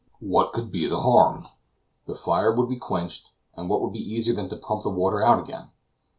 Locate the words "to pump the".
4.49-4.89